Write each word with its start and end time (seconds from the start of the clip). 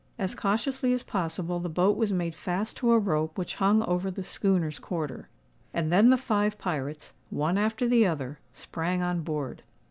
As 0.17 0.33
cautiously 0.33 0.93
as 0.93 1.03
possible 1.03 1.59
the 1.59 1.69
boat 1.69 1.95
was 1.95 2.11
made 2.11 2.33
fast 2.33 2.75
to 2.77 2.91
a 2.91 2.97
rope 2.97 3.37
which 3.37 3.53
hung 3.61 3.83
over 3.83 4.09
the 4.09 4.23
schooner's 4.23 4.79
quarter; 4.79 5.29
and 5.75 5.91
then 5.91 6.09
the 6.09 6.17
five 6.17 6.57
pirates, 6.57 7.13
one 7.29 7.55
after 7.55 7.87
the 7.87 8.07
other, 8.07 8.39
sprang 8.51 9.03
on 9.03 9.21
board. 9.21 9.61